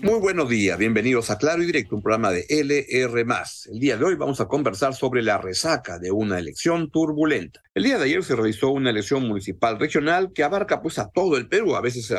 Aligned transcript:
Muy 0.00 0.20
buenos 0.20 0.48
días, 0.48 0.78
bienvenidos 0.78 1.28
a 1.28 1.38
Claro 1.38 1.60
y 1.60 1.66
Directo, 1.66 1.96
un 1.96 2.02
programa 2.02 2.30
de 2.30 2.46
LR. 2.48 3.26
El 3.72 3.80
día 3.80 3.96
de 3.96 4.04
hoy 4.04 4.14
vamos 4.14 4.40
a 4.40 4.46
conversar 4.46 4.94
sobre 4.94 5.22
la 5.22 5.38
resaca 5.38 5.98
de 5.98 6.12
una 6.12 6.38
elección 6.38 6.88
turbulenta. 6.92 7.60
El 7.74 7.82
día 7.82 7.98
de 7.98 8.04
ayer 8.04 8.22
se 8.22 8.36
realizó 8.36 8.70
una 8.70 8.90
elección 8.90 9.26
municipal 9.26 9.76
regional 9.76 10.32
que 10.32 10.44
abarca 10.44 10.82
pues 10.82 11.00
a 11.00 11.10
todo 11.10 11.36
el 11.36 11.48
Perú. 11.48 11.74
A 11.74 11.80
veces 11.80 12.14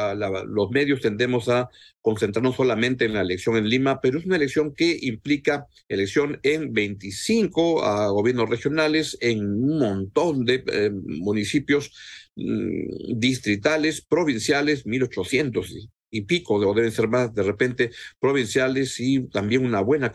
los 0.48 0.72
medios 0.72 1.00
tendemos 1.00 1.48
a 1.48 1.70
concentrarnos 2.02 2.58
solamente 2.58 3.06
en 3.06 3.14
la 3.14 3.22
elección 3.22 3.56
en 3.56 3.70
Lima, 3.70 4.02
pero 4.02 4.20
es 4.20 4.26
una 4.26 4.36
elección 4.36 4.76
que 4.76 5.00
implica 5.02 5.66
elección 5.88 6.38
en 6.44 6.74
25 6.74 7.86
a 7.86 8.10
gobiernos 8.10 8.50
regionales, 8.50 9.18
en 9.22 9.40
un 9.40 9.80
montón 9.80 10.44
de 10.44 10.66
eh, 10.68 10.92
municipios 10.92 11.94
mm, 12.36 13.18
distritales, 13.18 14.02
provinciales, 14.02 14.86
1800 14.86 15.90
y 16.10 16.22
pico, 16.22 16.56
o 16.56 16.74
deben 16.74 16.92
ser 16.92 17.08
más 17.08 17.34
de 17.34 17.44
repente 17.44 17.92
provinciales 18.20 19.00
y 19.00 19.28
también 19.30 19.66
una 19.66 19.82
buena, 19.82 20.12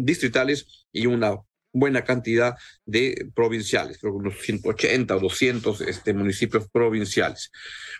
distritales 0.00 0.86
y 0.92 1.06
una 1.06 1.36
buena 1.76 2.04
cantidad 2.04 2.56
de 2.86 3.28
provinciales, 3.34 3.98
creo 3.98 4.12
que 4.12 4.18
unos 4.18 4.40
180 4.40 5.16
o 5.16 5.20
200 5.20 5.80
este, 5.82 6.14
municipios 6.14 6.68
provinciales. 6.70 7.50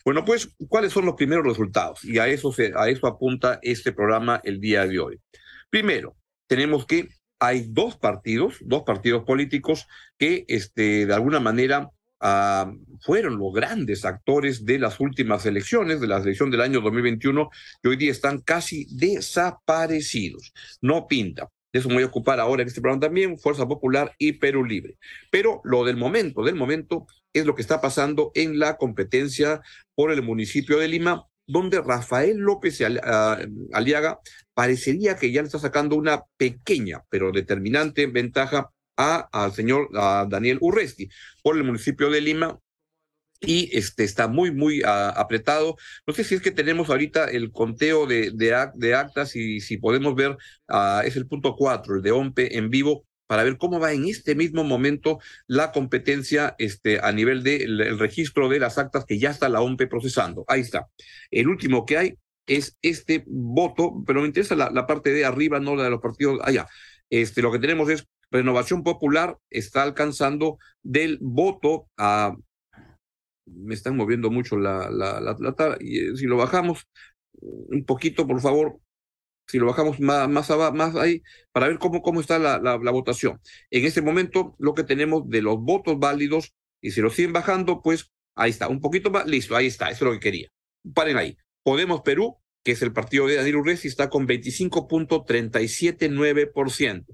Bueno, 0.05 0.25
pues, 0.25 0.49
¿cuáles 0.69 0.93
son 0.93 1.05
los 1.05 1.15
primeros 1.15 1.45
resultados? 1.45 2.03
Y 2.05 2.19
a 2.19 2.27
eso, 2.27 2.53
se, 2.53 2.73
a 2.75 2.89
eso 2.89 3.07
apunta 3.07 3.59
este 3.63 3.93
programa 3.93 4.41
el 4.45 4.61
día 4.61 4.87
de 4.87 4.99
hoy. 4.99 5.21
Primero, 5.69 6.17
tenemos 6.47 6.87
que 6.87 7.09
hay 7.39 7.67
dos 7.69 7.99
partidos, 7.99 8.57
dos 8.61 8.85
partidos 8.85 9.25
políticos 9.25 9.87
que 10.17 10.47
este, 10.49 11.05
de 11.05 11.15
alguna 11.15 11.41
manera 11.41 11.91
Ah, 12.21 12.73
fueron 13.01 13.39
los 13.39 13.53
grandes 13.53 14.05
actores 14.05 14.65
de 14.65 14.79
las 14.79 15.01
últimas 15.01 15.45
elecciones, 15.45 16.01
de 16.01 16.07
la 16.07 16.17
elección 16.17 16.51
del 16.51 16.63
año 16.63 16.81
2021, 16.81 17.51
que 17.83 17.89
hoy 17.89 17.97
día 17.97 18.11
están 18.11 18.41
casi 18.41 18.87
desaparecidos. 18.91 20.53
No 20.81 21.07
pinta. 21.07 21.49
De 21.73 21.81
eso 21.81 21.89
me 21.89 21.97
voy 21.97 22.05
a 22.05 22.07
ocupar 22.07 22.41
ahora 22.41 22.63
en 22.63 22.69
este 22.69 22.81
programa 22.81 23.01
también, 23.01 23.39
Fuerza 23.39 23.67
Popular 23.67 24.15
y 24.19 24.33
Perú 24.33 24.65
Libre. 24.65 24.97
Pero 25.31 25.61
lo 25.65 25.85
del 25.85 25.97
momento, 25.97 26.43
del 26.43 26.55
momento, 26.55 27.07
es 27.35 27.45
lo 27.45 27.55
que 27.55 27.63
está 27.63 27.81
pasando 27.81 28.33
en 28.35 28.59
la 28.59 28.77
competencia 28.77 29.61
por 29.95 30.11
el 30.11 30.23
municipio 30.23 30.79
de 30.79 30.89
Lima, 30.89 31.27
donde 31.47 31.83
Rafael 31.83 32.39
López 32.39 32.81
ah, 33.03 33.39
Aliaga 33.73 34.21
parecería 34.55 35.17
que 35.17 35.31
ya 35.31 35.43
le 35.43 35.47
está 35.47 35.59
sacando 35.59 35.97
una 35.97 36.23
pequeña, 36.39 37.03
pero 37.11 37.31
determinante 37.31 38.07
ventaja 38.07 38.71
a, 38.97 39.29
al 39.33 39.53
señor 39.53 39.89
Daniel 40.29 40.59
Urresti 40.61 41.09
por 41.43 41.57
el 41.57 41.65
municipio 41.65 42.11
de 42.11 42.21
Lima, 42.21 42.59
y 43.41 43.77
este 43.77 44.05
está 44.05 44.29
muy, 44.29 44.51
muy 44.51 44.83
apretado. 44.85 45.77
No 46.07 46.15
sé 46.15 46.25
si 46.25 46.35
es 46.35 46.41
que 46.41 46.51
tenemos 46.51 46.89
ahorita 46.89 47.27
el 47.27 47.53
conteo 47.53 48.07
de, 48.07 48.33
de, 48.33 48.95
actas 48.95 49.37
y 49.37 49.61
si 49.61 49.79
podemos 49.79 50.15
ver, 50.15 50.37
uh, 50.69 51.01
es 51.05 51.17
el 51.17 51.27
punto 51.27 51.55
cuatro, 51.57 51.97
el 51.97 52.03
de 52.03 52.13
OMPE 52.13 52.57
en 52.59 52.71
vivo, 52.71 53.05
para 53.27 53.45
ver 53.45 53.59
cómo 53.59 53.81
va 53.81 53.93
en 53.93 54.07
este 54.07 54.35
mismo 54.35 54.63
momento 54.65 55.19
la 55.47 55.73
competencia 55.73 56.55
este, 56.59 57.01
a 57.01 57.11
nivel 57.13 57.43
del 57.43 57.81
el 57.81 57.99
registro 57.99 58.49
de 58.49 58.61
las 58.61 58.79
actas 58.79 59.05
que 59.05 59.19
ya 59.19 59.31
está 59.31 59.49
la 59.49 59.61
OMPE 59.61 59.89
procesando. 59.89 60.45
Ahí 60.49 60.61
está. 60.61 60.87
El 61.31 61.49
último 61.49 61.85
que 61.85 61.99
hay 61.99 62.15
es 62.47 62.77
este 62.83 63.25
voto, 63.27 64.03
pero 64.07 64.21
me 64.21 64.29
interesa 64.29 64.55
la, 64.55 64.71
la 64.71 64.87
parte 64.87 65.11
de 65.13 65.25
arriba, 65.25 65.59
no 65.59 65.75
la 65.75 65.85
de 65.85 65.91
los 65.91 66.01
partidos 66.01 66.39
allá. 66.43 66.67
Este, 67.11 67.43
lo 67.43 67.53
que 67.53 67.59
tenemos 67.59 67.89
es 67.91 68.07
Renovación 68.31 68.83
Popular 68.83 69.39
está 69.51 69.83
alcanzando 69.83 70.59
del 70.83 71.19
voto 71.21 71.89
a... 71.97 72.35
Me 73.47 73.75
están 73.75 73.97
moviendo 73.97 74.31
mucho 74.31 74.57
la, 74.57 74.91
la, 74.91 75.21
la, 75.21 75.77
y 75.81 75.99
eh, 75.99 76.17
si 76.17 76.27
lo 76.27 76.37
bajamos 76.37 76.89
un 77.41 77.85
poquito, 77.85 78.27
por 78.27 78.41
favor, 78.41 78.81
si 79.47 79.59
lo 79.59 79.67
bajamos 79.67 80.01
más, 80.01 80.29
más, 80.29 80.51
más 80.75 80.97
ahí, 80.97 81.23
para 81.53 81.69
ver 81.69 81.79
cómo, 81.79 82.03
cómo 82.03 82.21
está 82.21 82.39
la, 82.39 82.59
la, 82.59 82.91
votación. 82.91 83.41
En 83.71 83.85
este 83.85 84.03
momento, 84.03 84.57
lo 84.59 84.75
que 84.75 84.85
tenemos 84.85 85.29
de 85.29 85.43
los 85.43 85.59
votos 85.59 85.99
válidos, 85.99 86.55
y 86.81 86.91
si 86.91 87.01
lo 87.01 87.11
siguen 87.11 87.33
bajando, 87.33 87.83
pues 87.83 88.11
ahí 88.35 88.51
está, 88.51 88.69
un 88.69 88.81
poquito 88.81 89.11
más, 89.11 89.27
listo, 89.27 89.57
ahí 89.57 89.67
está, 89.67 89.91
eso 89.91 90.05
es 90.05 90.09
lo 90.09 90.13
que 90.13 90.21
quería. 90.21 90.49
Paren 90.95 91.17
ahí. 91.17 91.37
Podemos 91.63 92.03
Perú, 92.03 92.37
que 92.67 92.73
es 92.73 92.83
el 92.83 92.93
partido 92.93 93.29
de 93.29 93.37
Daniel 93.37 93.59
Urresti, 93.59 93.87
está 93.87 94.11
con 94.11 94.27
25.379%. 94.27 97.05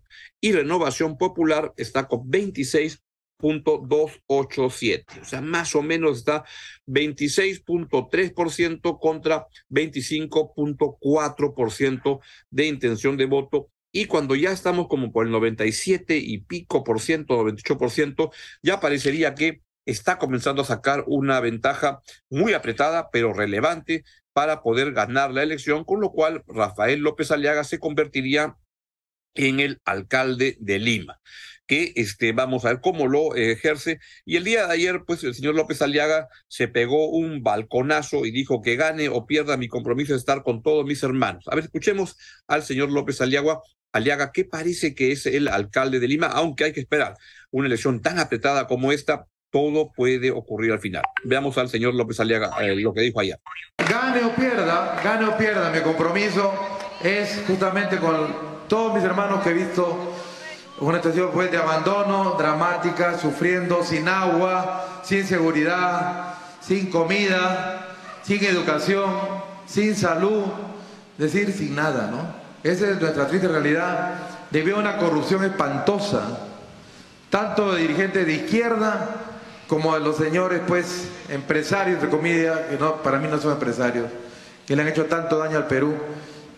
Y 0.40 0.52
Renovación 0.52 1.18
Popular 1.18 1.74
está 1.76 2.08
con 2.08 2.20
26.287. 2.20 5.20
O 5.20 5.24
sea, 5.26 5.42
más 5.42 5.74
o 5.74 5.82
menos 5.82 6.16
está 6.16 6.44
26.3% 6.86 8.98
contra 8.98 9.46
25.4% 9.68 12.20
de 12.50 12.66
intención 12.66 13.19
de 13.19 13.26
voto. 13.26 13.69
Y 13.92 14.06
cuando 14.06 14.34
ya 14.34 14.52
estamos 14.52 14.88
como 14.88 15.12
por 15.12 15.26
el 15.26 15.32
97 15.32 16.16
y 16.16 16.38
pico 16.38 16.82
por 16.82 16.98
ciento, 16.98 17.34
98 17.34 17.76
por 17.76 17.90
ciento, 17.90 18.30
ya 18.62 18.80
parecería 18.80 19.34
que 19.34 19.60
está 19.84 20.19
comenzando 20.19 20.62
a 20.62 20.64
sacar 20.64 21.04
una 21.06 21.40
ventaja 21.40 22.00
muy 22.30 22.54
apretada, 22.54 23.10
pero 23.10 23.32
relevante 23.32 24.04
para 24.32 24.62
poder 24.62 24.93
ganar 24.93 25.32
la 25.32 25.43
elección, 25.43 25.84
con 25.84 26.00
lo 26.00 26.10
cual 26.12 26.43
Rafael 26.47 27.00
López 27.00 27.31
Aliaga 27.31 27.65
se 27.65 27.78
convertiría 27.78 28.56
en 29.34 29.60
el 29.60 29.81
alcalde 29.84 30.56
de 30.60 30.78
Lima, 30.78 31.20
que 31.66 31.93
este, 31.97 32.32
vamos 32.32 32.65
a 32.65 32.69
ver 32.69 32.81
cómo 32.81 33.06
lo 33.06 33.34
ejerce. 33.34 33.98
Y 34.25 34.37
el 34.37 34.44
día 34.44 34.66
de 34.66 34.72
ayer, 34.72 35.03
pues 35.06 35.25
el 35.25 35.34
señor 35.34 35.54
López 35.54 35.81
Aliaga 35.82 36.28
se 36.48 36.69
pegó 36.69 37.09
un 37.09 37.43
balconazo 37.43 38.26
y 38.26 38.31
dijo 38.31 38.62
que 38.62 38.76
gane 38.76 39.09
o 39.09 39.26
pierda 39.26 39.56
mi 39.56 39.69
compromiso 39.69 40.12
de 40.12 40.19
estar 40.19 40.43
con 40.43 40.62
todos 40.62 40.84
mis 40.84 41.03
hermanos. 41.03 41.44
A 41.49 41.54
ver, 41.54 41.64
escuchemos 41.64 42.16
al 42.47 42.62
señor 42.62 42.91
López 42.91 43.20
Aliaga, 43.20 43.60
Aliaga, 43.93 44.32
que 44.32 44.44
parece 44.44 44.94
que 44.94 45.12
es 45.12 45.26
el 45.26 45.49
alcalde 45.49 46.00
de 46.00 46.09
Lima, 46.09 46.26
aunque 46.26 46.64
hay 46.64 46.72
que 46.72 46.81
esperar 46.81 47.14
una 47.50 47.66
elección 47.66 48.00
tan 48.00 48.19
apretada 48.19 48.66
como 48.66 48.93
esta 48.93 49.26
todo 49.52 49.92
puede 49.94 50.30
ocurrir 50.30 50.72
al 50.72 50.80
final. 50.80 51.02
Veamos 51.22 51.56
al 51.58 51.68
señor 51.68 51.94
López 51.94 52.18
Aliaga 52.18 52.50
eh, 52.60 52.74
lo 52.74 52.92
que 52.92 53.02
dijo 53.02 53.20
ayer. 53.20 53.38
Gane 53.88 54.24
o 54.24 54.34
pierda, 54.34 55.00
gane 55.04 55.26
o 55.26 55.36
pierda, 55.36 55.70
mi 55.70 55.80
compromiso 55.80 56.52
es 57.04 57.44
justamente 57.46 57.98
con 57.98 58.34
todos 58.66 58.94
mis 58.94 59.04
hermanos 59.04 59.42
que 59.44 59.50
he 59.50 59.52
visto 59.52 60.14
una 60.80 60.98
situación 60.98 61.30
pues, 61.32 61.50
de 61.50 61.58
abandono 61.58 62.34
dramática, 62.38 63.18
sufriendo 63.18 63.84
sin 63.84 64.08
agua, 64.08 65.02
sin 65.04 65.26
seguridad, 65.26 66.34
sin 66.60 66.90
comida, 66.90 67.88
sin 68.22 68.42
educación, 68.42 69.10
sin 69.66 69.94
salud, 69.94 70.44
decir, 71.19 71.52
sin 71.52 71.76
nada, 71.76 72.08
¿no? 72.10 72.42
Esa 72.69 72.90
es 72.90 73.00
nuestra 73.00 73.26
triste 73.26 73.48
realidad 73.48 74.14
debido 74.50 74.76
a 74.76 74.80
una 74.80 74.96
corrupción 74.96 75.44
espantosa, 75.44 76.38
tanto 77.28 77.74
de 77.74 77.82
dirigentes 77.82 78.24
de 78.26 78.32
izquierda 78.32 79.22
como 79.72 79.94
a 79.94 79.99
los 79.99 80.19
señores, 80.19 80.60
pues, 80.69 81.09
empresarios, 81.31 82.03
de 82.03 82.10
comida, 82.10 82.66
que 82.69 82.77
no, 82.77 82.97
para 82.97 83.19
mí 83.19 83.27
no 83.27 83.38
son 83.38 83.53
empresarios, 83.53 84.05
que 84.66 84.77
le 84.77 84.83
han 84.83 84.88
hecho 84.88 85.06
tanto 85.06 85.38
daño 85.38 85.56
al 85.56 85.66
Perú 85.66 85.94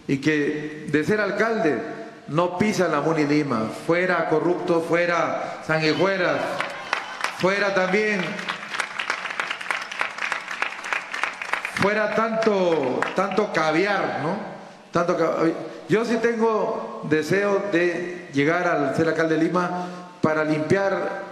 y 0.09 0.17
que 0.19 0.89
de 0.91 1.05
ser 1.05 1.21
alcalde 1.21 1.81
no 2.27 2.59
pisan 2.59 2.91
la 2.91 3.03
Muni 3.03 3.23
Lima, 3.23 3.71
fuera 3.87 4.29
corrupto, 4.29 4.81
fuera 4.81 5.61
sanguijuelas, 5.65 6.41
fuera 7.39 7.73
también, 7.73 8.21
fuera 11.75 12.17
tanto, 12.17 12.99
tanto 13.15 13.53
caviar, 13.53 14.23
¿no? 14.25 14.37
Tanto, 14.91 15.17
yo 15.89 16.05
sí 16.05 16.17
tengo 16.17 17.07
deseo 17.09 17.63
de 17.71 18.29
llegar 18.33 18.67
al 18.67 18.97
ser 18.97 19.07
alcalde 19.07 19.37
de 19.37 19.45
Lima 19.45 19.87
para 20.21 20.43
limpiar 20.43 21.24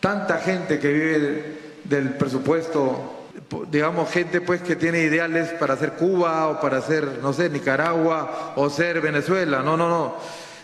tanta 0.00 0.38
gente 0.38 0.78
que 0.78 0.92
vive 0.92 1.58
del 1.84 2.10
presupuesto, 2.14 3.26
digamos 3.70 4.10
gente 4.10 4.40
pues 4.40 4.60
que 4.60 4.76
tiene 4.76 5.00
ideales 5.00 5.50
para 5.50 5.76
ser 5.76 5.92
Cuba 5.92 6.48
o 6.48 6.60
para 6.60 6.80
ser, 6.80 7.18
no 7.22 7.32
sé, 7.32 7.48
Nicaragua 7.48 8.52
o 8.56 8.68
ser 8.70 9.00
Venezuela. 9.00 9.62
No, 9.62 9.76
no, 9.76 9.88
no. 9.88 10.16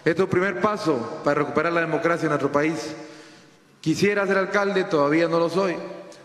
Esto 0.05 0.23
es 0.23 0.27
un 0.27 0.31
primer 0.31 0.61
paso 0.61 1.21
para 1.25 1.41
recuperar 1.41 1.73
la 1.73 1.81
democracia 1.81 2.27
en 2.27 2.31
nuestro 2.31 2.53
país. 2.53 2.95
Quisiera 3.81 4.27
ser 4.27 4.39
alcalde, 4.39 4.85
todavía 4.85 5.29
no 5.29 5.39
lo 5.39 5.49
soy. 5.49 5.77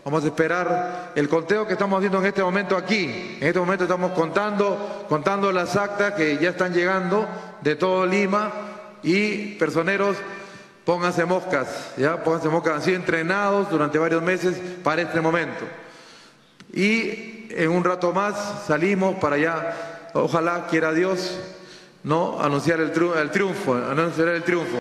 Vamos 0.04 0.24
a 0.24 0.28
esperar 0.28 1.12
el 1.14 1.28
conteo 1.28 1.66
que 1.66 1.74
estamos 1.74 1.98
haciendo 1.98 2.18
en 2.20 2.26
este 2.26 2.42
momento 2.42 2.76
aquí. 2.76 3.36
En 3.40 3.46
este 3.46 3.60
momento 3.60 3.84
estamos 3.84 4.12
contando, 4.12 5.06
contando 5.08 5.52
las 5.52 5.76
actas 5.76 6.14
que 6.14 6.38
ya 6.38 6.50
están 6.50 6.72
llegando 6.72 7.26
de 7.60 7.76
todo 7.76 8.06
Lima 8.06 8.50
y 9.02 9.54
personeros 9.56 10.16
Pónganse 10.90 11.24
moscas, 11.24 11.92
¿ya? 11.96 12.20
Pónganse 12.20 12.48
moscas, 12.48 12.74
han 12.74 12.82
sido 12.82 12.96
entrenados 12.96 13.70
durante 13.70 13.96
varios 13.96 14.20
meses 14.20 14.60
para 14.82 15.02
este 15.02 15.20
momento. 15.20 15.64
Y 16.72 17.46
en 17.50 17.70
un 17.70 17.84
rato 17.84 18.12
más 18.12 18.64
salimos 18.66 19.14
para 19.20 19.36
allá, 19.36 19.72
ojalá 20.14 20.66
quiera 20.68 20.92
Dios, 20.92 21.38
¿no? 22.02 22.40
Anunciar 22.40 22.80
el, 22.80 22.90
triunfo, 22.90 23.74
anunciar 23.74 24.30
el 24.30 24.42
triunfo. 24.42 24.79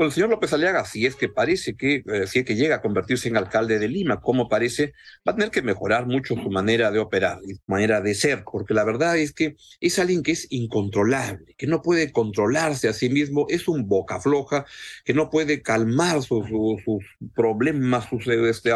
Bueno, 0.00 0.08
el 0.08 0.14
señor 0.14 0.30
López 0.30 0.50
Aliaga, 0.54 0.86
si 0.86 1.04
es 1.04 1.14
que 1.14 1.28
parece 1.28 1.76
que, 1.76 1.96
eh, 2.06 2.26
si 2.26 2.38
es 2.38 2.46
que 2.46 2.54
llega 2.54 2.76
a 2.76 2.80
convertirse 2.80 3.28
en 3.28 3.36
alcalde 3.36 3.78
de 3.78 3.86
Lima, 3.86 4.22
como 4.22 4.48
parece, 4.48 4.94
va 5.28 5.32
a 5.32 5.34
tener 5.34 5.50
que 5.50 5.60
mejorar 5.60 6.06
mucho 6.06 6.36
su 6.36 6.50
manera 6.50 6.90
de 6.90 6.98
operar 6.98 7.38
y 7.44 7.56
su 7.56 7.60
manera 7.66 8.00
de 8.00 8.14
ser, 8.14 8.42
porque 8.50 8.72
la 8.72 8.84
verdad 8.84 9.18
es 9.18 9.34
que 9.34 9.56
es 9.78 9.98
alguien 9.98 10.22
que 10.22 10.32
es 10.32 10.46
incontrolable, 10.48 11.54
que 11.58 11.66
no 11.66 11.82
puede 11.82 12.12
controlarse 12.12 12.88
a 12.88 12.94
sí 12.94 13.10
mismo, 13.10 13.44
es 13.50 13.68
un 13.68 13.88
boca 13.88 14.22
floja, 14.22 14.64
que 15.04 15.12
no 15.12 15.28
puede 15.28 15.60
calmar 15.60 16.22
sus, 16.22 16.48
sus, 16.48 17.04
problemas, 17.34 18.08
sus, 18.08 18.26
este, 18.26 18.72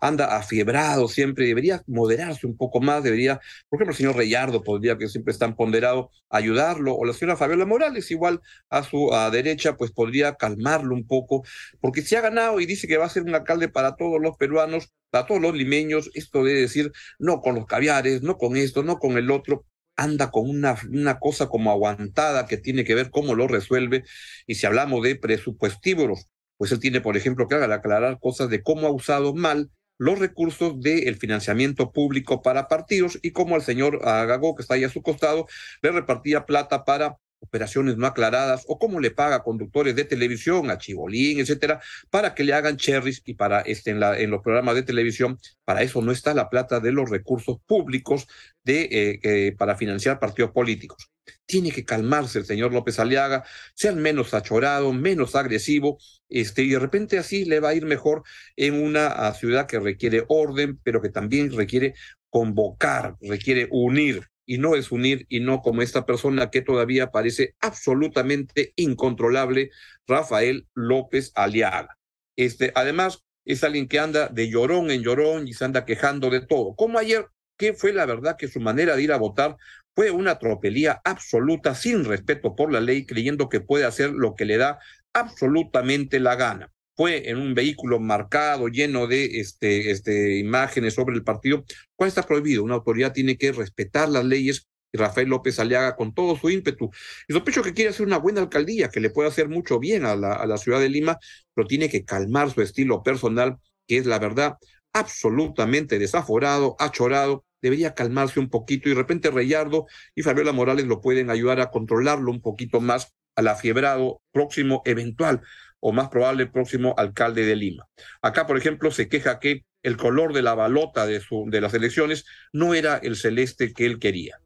anda 0.00 0.36
afiebrado 0.36 1.06
siempre, 1.06 1.46
debería 1.46 1.84
moderarse 1.86 2.44
un 2.48 2.56
poco 2.56 2.80
más, 2.80 3.04
debería, 3.04 3.40
por 3.68 3.78
ejemplo, 3.78 3.92
el 3.92 3.96
señor 3.98 4.16
Reyardo 4.16 4.64
podría, 4.64 4.98
que 4.98 5.06
siempre 5.06 5.30
está 5.30 5.54
ponderado, 5.54 6.10
ayudarlo, 6.28 6.96
o 6.96 7.04
la 7.04 7.12
señora 7.12 7.36
Fabiola 7.36 7.66
Morales, 7.66 8.10
igual 8.10 8.40
a 8.68 8.82
su 8.82 9.14
a 9.14 9.30
derecha, 9.30 9.76
pues 9.76 9.92
podría 9.92 10.23
calmarlo 10.32 10.94
un 10.94 11.06
poco, 11.06 11.44
porque 11.80 12.02
si 12.02 12.16
ha 12.16 12.20
ganado 12.20 12.60
y 12.60 12.66
dice 12.66 12.88
que 12.88 12.96
va 12.96 13.04
a 13.06 13.10
ser 13.10 13.22
un 13.22 13.34
alcalde 13.34 13.68
para 13.68 13.96
todos 13.96 14.20
los 14.20 14.36
peruanos, 14.36 14.92
para 15.10 15.26
todos 15.26 15.40
los 15.40 15.54
limeños, 15.54 16.10
esto 16.14 16.42
debe 16.42 16.60
decir, 16.60 16.90
no 17.18 17.40
con 17.40 17.54
los 17.54 17.66
caviares, 17.66 18.22
no 18.22 18.36
con 18.36 18.56
esto, 18.56 18.82
no 18.82 18.98
con 18.98 19.16
el 19.18 19.30
otro, 19.30 19.64
anda 19.96 20.30
con 20.30 20.48
una, 20.48 20.76
una 20.90 21.18
cosa 21.18 21.48
como 21.48 21.70
aguantada 21.70 22.46
que 22.46 22.56
tiene 22.56 22.84
que 22.84 22.94
ver 22.94 23.10
cómo 23.10 23.34
lo 23.34 23.46
resuelve. 23.46 24.04
Y 24.46 24.56
si 24.56 24.66
hablamos 24.66 25.02
de 25.02 25.16
presupuestívoros, 25.16 26.26
pues 26.56 26.72
él 26.72 26.80
tiene, 26.80 27.00
por 27.00 27.16
ejemplo, 27.16 27.46
que 27.48 27.54
aclarar 27.56 28.18
cosas 28.20 28.48
de 28.48 28.62
cómo 28.62 28.86
ha 28.86 28.90
usado 28.90 29.34
mal 29.34 29.70
los 29.98 30.18
recursos 30.18 30.80
del 30.80 31.16
financiamiento 31.16 31.92
público 31.92 32.42
para 32.42 32.68
partidos 32.68 33.18
y 33.22 33.30
cómo 33.30 33.56
el 33.56 33.62
señor 33.62 34.00
Gago, 34.00 34.56
que 34.56 34.62
está 34.62 34.74
ahí 34.74 34.84
a 34.84 34.88
su 34.88 35.02
costado, 35.02 35.46
le 35.82 35.92
repartía 35.92 36.46
plata 36.46 36.84
para 36.84 37.16
operaciones 37.40 37.96
no 37.96 38.06
aclaradas 38.06 38.64
o 38.68 38.78
cómo 38.78 39.00
le 39.00 39.10
paga 39.10 39.36
a 39.36 39.42
conductores 39.42 39.94
de 39.94 40.04
televisión, 40.04 40.70
a 40.70 40.78
Chibolín, 40.78 41.40
etcétera, 41.40 41.80
para 42.10 42.34
que 42.34 42.44
le 42.44 42.54
hagan 42.54 42.76
cherries 42.76 43.22
y 43.24 43.34
para 43.34 43.60
este 43.60 43.90
en, 43.90 44.00
la, 44.00 44.18
en 44.18 44.30
los 44.30 44.42
programas 44.42 44.74
de 44.74 44.82
televisión, 44.82 45.38
para 45.64 45.82
eso 45.82 46.02
no 46.02 46.12
está 46.12 46.34
la 46.34 46.48
plata 46.48 46.80
de 46.80 46.92
los 46.92 47.10
recursos 47.10 47.58
públicos 47.66 48.26
de 48.64 49.20
eh, 49.22 49.52
para 49.56 49.76
financiar 49.76 50.18
partidos 50.18 50.52
políticos. 50.52 51.10
Tiene 51.46 51.70
que 51.70 51.84
calmarse 51.84 52.38
el 52.38 52.46
señor 52.46 52.72
López 52.72 52.98
Aliaga, 52.98 53.44
sea 53.74 53.92
menos 53.92 54.34
achorado, 54.34 54.92
menos 54.92 55.34
agresivo, 55.34 55.98
este, 56.28 56.62
y 56.62 56.70
de 56.70 56.78
repente 56.78 57.18
así 57.18 57.44
le 57.44 57.60
va 57.60 57.70
a 57.70 57.74
ir 57.74 57.84
mejor 57.84 58.22
en 58.56 58.82
una 58.82 59.32
ciudad 59.34 59.66
que 59.66 59.78
requiere 59.78 60.24
orden, 60.28 60.80
pero 60.82 61.00
que 61.00 61.10
también 61.10 61.54
requiere 61.54 61.94
convocar, 62.30 63.16
requiere 63.20 63.68
unir 63.70 64.28
y 64.46 64.58
no 64.58 64.74
es 64.74 64.92
unir 64.92 65.26
y 65.28 65.40
no 65.40 65.62
como 65.62 65.82
esta 65.82 66.06
persona 66.06 66.50
que 66.50 66.62
todavía 66.62 67.10
parece 67.10 67.54
absolutamente 67.60 68.72
incontrolable, 68.76 69.70
Rafael 70.06 70.66
López 70.74 71.32
Aliaga. 71.34 71.98
Este, 72.36 72.72
además, 72.74 73.24
es 73.44 73.64
alguien 73.64 73.88
que 73.88 73.98
anda 73.98 74.28
de 74.28 74.48
llorón 74.48 74.90
en 74.90 75.02
llorón 75.02 75.48
y 75.48 75.52
se 75.52 75.64
anda 75.64 75.84
quejando 75.84 76.30
de 76.30 76.40
todo. 76.40 76.74
Como 76.74 76.98
ayer, 76.98 77.26
que 77.58 77.74
fue 77.74 77.92
la 77.92 78.06
verdad 78.06 78.36
que 78.36 78.48
su 78.48 78.60
manera 78.60 78.96
de 78.96 79.02
ir 79.02 79.12
a 79.12 79.18
votar 79.18 79.56
fue 79.94 80.10
una 80.10 80.38
tropelía 80.38 81.00
absoluta, 81.04 81.74
sin 81.74 82.04
respeto 82.04 82.56
por 82.56 82.72
la 82.72 82.80
ley, 82.80 83.06
creyendo 83.06 83.48
que 83.48 83.60
puede 83.60 83.84
hacer 83.84 84.10
lo 84.10 84.34
que 84.34 84.44
le 84.44 84.56
da 84.56 84.80
absolutamente 85.12 86.18
la 86.18 86.34
gana 86.34 86.74
fue 86.96 87.28
en 87.28 87.38
un 87.38 87.54
vehículo 87.54 88.00
marcado, 88.00 88.68
lleno 88.68 89.06
de 89.06 89.40
este, 89.40 89.90
este, 89.90 90.38
imágenes 90.38 90.94
sobre 90.94 91.16
el 91.16 91.24
partido, 91.24 91.64
¿cuál 91.96 92.08
está 92.08 92.22
prohibido? 92.22 92.62
Una 92.62 92.74
autoridad 92.74 93.12
tiene 93.12 93.36
que 93.36 93.52
respetar 93.52 94.08
las 94.08 94.24
leyes 94.24 94.68
y 94.92 94.98
Rafael 94.98 95.28
López 95.28 95.58
Aliaga 95.58 95.96
con 95.96 96.14
todo 96.14 96.36
su 96.36 96.50
ímpetu. 96.50 96.90
Y 97.26 97.32
sospecho 97.32 97.62
que 97.62 97.74
quiere 97.74 97.90
hacer 97.90 98.06
una 98.06 98.18
buena 98.18 98.40
alcaldía, 98.42 98.90
que 98.90 99.00
le 99.00 99.10
puede 99.10 99.28
hacer 99.28 99.48
mucho 99.48 99.80
bien 99.80 100.04
a 100.04 100.14
la, 100.14 100.34
a 100.34 100.46
la 100.46 100.56
ciudad 100.56 100.80
de 100.80 100.88
Lima, 100.88 101.18
pero 101.52 101.66
tiene 101.66 101.88
que 101.88 102.04
calmar 102.04 102.50
su 102.52 102.62
estilo 102.62 103.02
personal, 103.02 103.56
que 103.88 103.98
es 103.98 104.06
la 104.06 104.20
verdad 104.20 104.56
absolutamente 104.92 105.98
desaforado, 105.98 106.76
achorado, 106.78 107.44
debería 107.60 107.94
calmarse 107.94 108.38
un 108.38 108.50
poquito 108.50 108.88
y 108.88 108.92
de 108.92 108.98
repente 108.98 109.30
Reyardo 109.30 109.86
y 110.14 110.22
Fabiola 110.22 110.52
Morales 110.52 110.86
lo 110.86 111.00
pueden 111.00 111.30
ayudar 111.30 111.60
a 111.60 111.70
controlarlo 111.70 112.30
un 112.30 112.40
poquito 112.40 112.80
más 112.80 113.14
al 113.34 113.48
afiebrado 113.48 114.20
próximo 114.32 114.82
eventual 114.84 115.40
o 115.86 115.92
más 115.92 116.08
probable 116.08 116.46
próximo 116.46 116.94
alcalde 116.96 117.44
de 117.44 117.56
Lima. 117.56 117.86
Acá, 118.22 118.46
por 118.46 118.56
ejemplo, 118.56 118.90
se 118.90 119.06
queja 119.06 119.38
que 119.38 119.66
el 119.82 119.98
color 119.98 120.32
de 120.32 120.40
la 120.40 120.54
balota 120.54 121.04
de, 121.04 121.20
su, 121.20 121.44
de 121.50 121.60
las 121.60 121.74
elecciones 121.74 122.24
no 122.54 122.72
era 122.72 122.96
el 122.96 123.16
celeste 123.16 123.74
que 123.74 123.84
él 123.84 123.98
quería. 123.98 124.38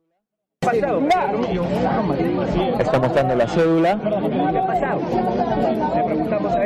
Está 2.81 2.99
mostrando 2.99 3.37
la 3.37 3.47
cédula. 3.47 4.01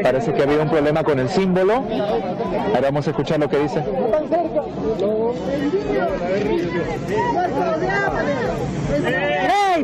Parece 0.02 0.32
que 0.32 0.40
ha 0.40 0.44
habido 0.44 0.62
un 0.62 0.70
problema 0.70 1.04
con 1.04 1.18
el 1.18 1.28
símbolo. 1.28 1.84
Ahora 2.74 2.80
vamos 2.80 3.06
a 3.06 3.10
escuchar 3.10 3.40
lo 3.40 3.50
que 3.50 3.58
dice. 3.58 3.84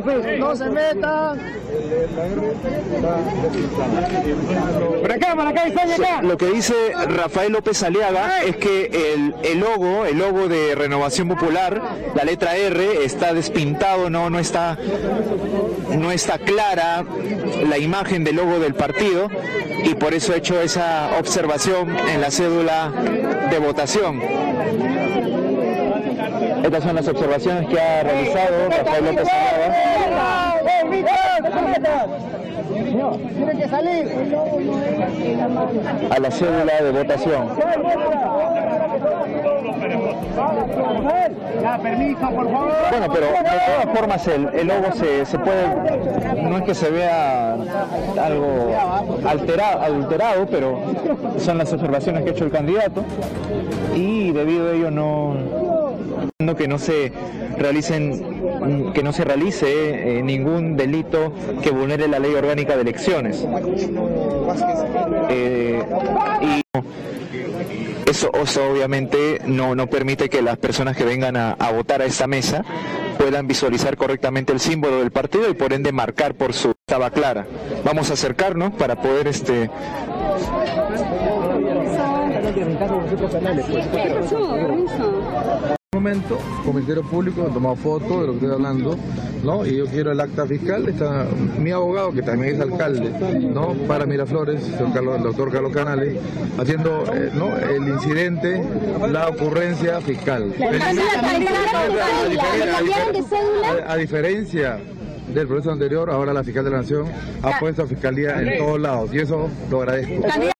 Pues, 0.03 0.39
no 0.39 0.55
se 0.55 0.69
metan. 0.69 1.39
Lo 6.21 6.37
que 6.37 6.45
dice 6.47 6.73
Rafael 7.07 7.51
López 7.51 7.81
Aliaga 7.83 8.43
es 8.43 8.57
que 8.57 8.85
el, 8.85 9.33
el, 9.43 9.59
logo, 9.59 10.05
el 10.05 10.17
logo 10.19 10.47
de 10.47 10.75
Renovación 10.75 11.27
Popular, 11.27 11.81
la 12.13 12.23
letra 12.23 12.55
R, 12.55 13.03
está 13.03 13.33
despintado, 13.33 14.09
no, 14.09 14.29
no 14.29 14.39
está, 14.39 14.77
no 15.97 16.11
está 16.11 16.37
clara 16.37 17.03
la 17.67 17.77
imagen 17.77 18.23
del 18.23 18.35
logo 18.35 18.59
del 18.59 18.75
partido 18.75 19.29
y 19.83 19.95
por 19.95 20.13
eso 20.13 20.33
he 20.33 20.37
hecho 20.37 20.61
esa 20.61 21.17
observación 21.17 21.97
en 21.97 22.21
la 22.21 22.29
cédula 22.29 22.91
de 23.49 23.59
votación. 23.59 24.21
Estas 26.69 26.83
son 26.83 26.95
las 26.97 27.07
observaciones 27.07 27.67
que 27.67 27.81
ha 27.81 28.03
realizado 28.03 28.69
Rafael 28.69 29.05
López 29.05 29.27
Aliaga. 29.27 30.55
Tiene 33.35 33.57
que 33.57 33.67
salir. 33.67 34.07
A 36.11 36.19
la 36.19 36.29
cédula 36.29 36.79
de 36.79 36.91
votación. 36.91 37.49
Bueno, 42.91 43.07
pero 43.13 43.25
de 43.25 43.33
todas 43.33 43.97
formas 43.97 44.27
el, 44.27 44.49
el 44.53 44.67
logo 44.67 44.91
se, 44.93 45.25
se, 45.25 45.39
puede, 45.39 45.67
no 46.43 46.57
es 46.57 46.63
que 46.65 46.75
se 46.75 46.91
vea 46.91 47.53
algo 47.53 48.75
alterado, 49.27 49.81
alterado, 49.81 50.45
pero 50.45 50.79
son 51.39 51.57
las 51.57 51.73
observaciones 51.73 52.23
que 52.23 52.29
ha 52.29 52.33
hecho 52.33 52.45
el 52.45 52.51
candidato 52.51 53.03
y 53.95 54.31
debido 54.31 54.69
a 54.69 54.73
ello 54.73 54.91
no 54.91 55.58
que 56.55 56.69
no 56.69 56.79
se 56.79 57.11
realicen 57.57 58.93
que 58.93 59.03
no 59.03 59.11
se 59.11 59.25
realice 59.25 60.19
eh, 60.19 60.23
ningún 60.23 60.77
delito 60.77 61.33
que 61.61 61.69
vulnere 61.69 62.07
la 62.07 62.17
ley 62.17 62.33
orgánica 62.33 62.77
de 62.77 62.81
elecciones 62.83 63.45
eh, 65.29 65.83
y 66.41 66.61
eso, 68.09 68.31
obviamente 68.31 69.41
no, 69.47 69.75
no 69.75 69.87
permite 69.87 70.29
que 70.29 70.41
las 70.41 70.57
personas 70.57 70.95
que 70.95 71.03
vengan 71.03 71.35
a, 71.35 71.51
a 71.51 71.73
votar 71.73 72.01
a 72.01 72.05
esta 72.05 72.25
mesa 72.25 72.63
puedan 73.17 73.45
visualizar 73.45 73.97
correctamente 73.97 74.53
el 74.53 74.61
símbolo 74.61 74.99
del 74.99 75.11
partido 75.11 75.49
y 75.49 75.55
por 75.55 75.73
ende 75.73 75.91
marcar 75.91 76.35
por 76.35 76.53
su 76.53 76.71
estaba 76.87 77.09
clara. 77.09 77.47
Vamos 77.83 78.11
a 78.11 78.13
acercarnos 78.13 78.71
para 78.75 78.95
poder 78.95 79.27
este 79.27 79.69
momento, 85.99 86.39
con 86.63 86.75
Ministerio 86.75 87.03
Público, 87.03 87.45
he 87.49 87.53
tomado 87.53 87.75
fotos 87.75 88.21
de 88.21 88.27
lo 88.27 88.27
que 88.27 88.45
estoy 88.45 88.51
hablando, 88.51 88.97
¿no? 89.43 89.65
Y 89.65 89.75
yo 89.75 89.85
quiero 89.85 90.13
el 90.13 90.19
acta 90.21 90.45
fiscal, 90.45 90.87
está 90.87 91.25
mi 91.59 91.71
abogado, 91.71 92.13
que 92.13 92.21
también 92.21 92.55
es 92.55 92.61
alcalde, 92.61 93.11
¿no? 93.53 93.73
Para 93.85 94.05
Miraflores, 94.05 94.63
el, 94.63 94.93
doctor 95.23 95.51
Carlos 95.51 95.73
Canales, 95.73 96.17
haciendo 96.57 97.03
eh, 97.13 97.31
¿no? 97.33 97.57
el 97.57 97.85
incidente, 97.89 98.63
la 99.11 99.27
ocurrencia 99.27 99.99
fiscal. 99.99 100.53
A 103.85 103.95
diferencia 103.97 104.79
del 105.33 105.47
proceso 105.47 105.71
anterior, 105.71 106.09
ahora 106.09 106.31
la 106.31 106.45
fiscal 106.45 106.63
de 106.63 106.71
la 106.71 106.77
Nación 106.77 107.07
ha 107.43 107.59
puesto 107.59 107.83
a 107.83 107.87
fiscalía 107.87 108.41
en 108.41 108.57
todos 108.57 108.79
lados 108.79 109.13
y 109.13 109.19
eso 109.19 109.49
lo 109.69 109.81
agradezco. 109.81 110.58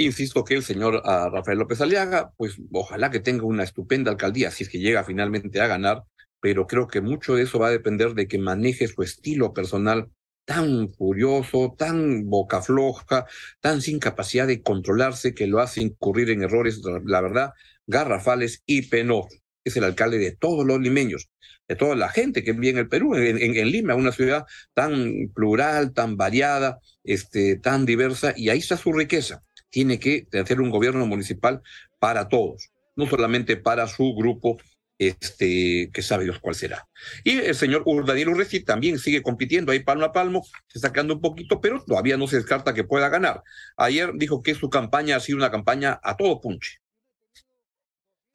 Insisto 0.00 0.44
que 0.44 0.54
el 0.54 0.62
señor 0.62 1.02
ah, 1.04 1.28
Rafael 1.30 1.58
López 1.58 1.80
Aliaga, 1.82 2.32
pues 2.38 2.56
ojalá 2.72 3.10
que 3.10 3.20
tenga 3.20 3.44
una 3.44 3.64
estupenda 3.64 4.10
alcaldía, 4.10 4.50
si 4.50 4.64
es 4.64 4.70
que 4.70 4.78
llega 4.78 5.04
finalmente 5.04 5.60
a 5.60 5.66
ganar, 5.66 6.04
pero 6.40 6.66
creo 6.66 6.88
que 6.88 7.02
mucho 7.02 7.34
de 7.34 7.42
eso 7.42 7.58
va 7.58 7.68
a 7.68 7.72
depender 7.72 8.14
de 8.14 8.26
que 8.26 8.38
maneje 8.38 8.88
su 8.88 9.02
estilo 9.02 9.52
personal 9.52 10.10
tan 10.46 10.88
furioso, 10.94 11.74
tan 11.76 12.30
boca 12.30 12.62
floja, 12.62 13.26
tan 13.60 13.82
sin 13.82 13.98
capacidad 13.98 14.46
de 14.46 14.62
controlarse, 14.62 15.34
que 15.34 15.46
lo 15.46 15.60
hace 15.60 15.82
incurrir 15.82 16.30
en 16.30 16.42
errores, 16.42 16.80
la 17.04 17.20
verdad, 17.20 17.52
garrafales 17.86 18.62
y 18.64 18.82
penosos. 18.88 19.38
es 19.64 19.76
el 19.76 19.84
alcalde 19.84 20.18
de 20.18 20.34
todos 20.34 20.64
los 20.66 20.80
limeños, 20.80 21.28
de 21.68 21.76
toda 21.76 21.94
la 21.94 22.08
gente 22.08 22.42
que 22.42 22.52
vive 22.52 22.70
en 22.70 22.78
el 22.78 22.88
Perú, 22.88 23.14
en, 23.14 23.70
Lima, 23.70 23.94
una 23.94 24.12
ciudad 24.12 24.46
tan 24.72 25.28
plural, 25.34 25.92
tan 25.92 26.16
variada, 26.16 26.78
este, 27.04 27.56
tan 27.56 27.84
diversa, 27.84 28.32
y 28.34 28.48
ahí 28.48 28.58
está 28.58 28.78
su 28.78 28.92
riqueza. 28.92 29.42
Tiene 29.70 29.98
que 29.98 30.26
hacer 30.40 30.60
un 30.60 30.70
gobierno 30.70 31.06
municipal 31.06 31.62
para 31.98 32.28
todos, 32.28 32.70
no 32.96 33.06
solamente 33.06 33.56
para 33.56 33.86
su 33.86 34.14
grupo 34.14 34.58
este, 35.00 35.90
que 35.94 36.02
sabe 36.02 36.24
Dios 36.24 36.38
cuál 36.40 36.54
será. 36.54 36.86
Y 37.24 37.38
el 37.38 37.54
señor 37.54 37.84
Daniel 38.04 38.28
Urresti 38.28 38.60
también 38.60 38.98
sigue 38.98 39.22
compitiendo 39.22 39.72
ahí 39.72 39.80
palmo 39.80 40.04
a 40.04 40.12
palmo, 40.12 40.46
sacando 40.74 41.14
un 41.14 41.22
poquito, 41.22 41.58
pero 41.60 41.82
todavía 41.82 42.18
no 42.18 42.26
se 42.26 42.36
descarta 42.36 42.74
que 42.74 42.84
pueda 42.84 43.08
ganar. 43.08 43.42
Ayer 43.78 44.12
dijo 44.14 44.42
que 44.42 44.54
su 44.54 44.68
campaña 44.68 45.16
ha 45.16 45.20
sido 45.20 45.38
una 45.38 45.50
campaña 45.50 45.98
a 46.02 46.18
todo 46.18 46.38
punche. 46.40 46.80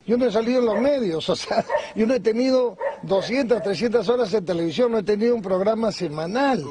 Yo 0.08 0.18
no 0.18 0.26
he 0.26 0.32
salido 0.32 0.60
en 0.60 0.66
los 0.66 0.80
medios, 0.80 1.30
o 1.30 1.36
sea, 1.36 1.64
yo 1.96 2.08
no 2.08 2.16
he 2.16 2.20
tenido 2.20 2.78
200, 3.04 3.62
300 3.62 4.10
horas 4.10 4.34
en 4.34 4.46
televisión, 4.46 4.92
no 4.92 5.00
he 5.00 5.04
tenido 5.04 5.36
un 5.36 5.44
programa 5.44 5.92
semanal. 5.92 6.64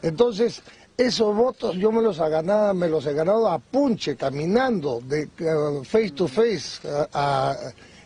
Entonces, 0.00 0.62
esos 0.96 1.34
votos 1.34 1.76
yo 1.76 1.90
me 1.90 2.02
los 2.02 2.18
he 2.18 2.28
ganado, 2.28 2.74
me 2.74 2.88
los 2.88 3.06
he 3.06 3.12
ganado 3.12 3.48
a 3.48 3.58
punche, 3.58 4.16
caminando, 4.16 5.00
de 5.00 5.28
uh, 5.40 5.84
face 5.84 6.10
to 6.10 6.28
face, 6.28 6.80
a 7.12 7.56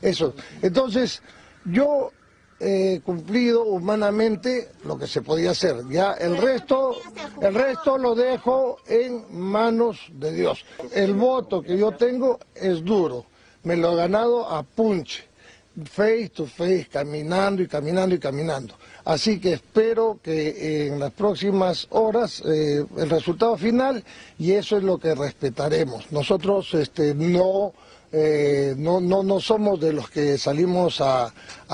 eso. 0.01 0.35
Entonces, 0.63 1.23
yo 1.65 2.13
he 2.61 3.01
cumplido 3.05 3.65
humanamente 3.65 4.71
lo 4.85 4.99
que 4.99 5.07
se 5.07 5.23
podía 5.23 5.53
hacer. 5.53 5.85
Ya 5.91 6.13
el 6.15 6.37
resto, 6.37 6.97
el 7.41 7.55
resto 7.55 7.99
lo 7.99 8.15
dejo 8.15 8.79
en 8.87 9.25
manos 9.31 9.99
de 10.13 10.33
Dios. 10.33 10.65
El 10.93 11.15
voto 11.15 11.63
que 11.63 11.77
yo 11.77 11.93
tengo 11.93 12.39
es 12.55 12.85
duro. 12.85 13.27
Me 13.63 13.77
lo 13.77 13.93
he 13.93 13.97
ganado 13.97 14.49
a 14.49 14.63
punche, 14.63 15.28
face 15.85 16.31
to 16.31 16.47
face, 16.47 16.89
caminando 16.91 17.63
y 17.63 17.69
caminando 17.69 18.15
y 18.15 18.19
caminando. 18.19 18.75
Así 19.05 19.41
que 19.41 19.55
espero 19.55 20.19
que 20.23 20.87
en 20.87 20.99
las 20.99 21.13
próximas 21.13 21.87
horas 21.91 22.43
eh, 22.47 22.85
el 22.97 23.11
resultado 23.11 23.57
final 23.57 24.05
y 24.39 24.53
eso 24.53 24.77
es 24.77 24.83
lo 24.83 24.99
que 24.99 25.15
respetaremos. 25.15 26.11
Nosotros 26.13 26.75
este, 26.75 27.15
no 27.15 27.73
eh, 28.11 28.75
no, 28.79 29.01
no, 29.01 29.23
no 29.23 29.39
somos 29.39 29.79
de 29.81 29.93
los 29.93 30.09
que 30.09 30.39
salimos 30.39 31.03
a, 31.03 31.31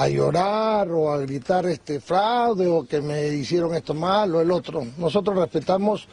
llorar 0.08 0.90
o 0.90 1.12
a 1.12 1.18
gritar 1.18 1.64
este 1.66 2.00
fraude 2.00 2.66
o 2.66 2.84
que 2.84 3.00
me 3.00 3.28
hicieron 3.28 3.74
esto 3.74 3.94
mal 3.94 4.34
o 4.34 4.40
el 4.40 4.50
otro. 4.50 4.84
Nosotros 4.98 5.36
respetamos 5.36 6.08